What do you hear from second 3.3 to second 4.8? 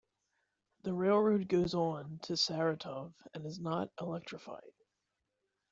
and is not electrified.